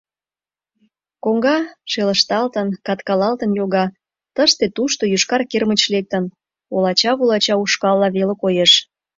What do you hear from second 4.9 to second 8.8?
йошкар кермыч лектын, олача-вулача ушкалла веле коеш.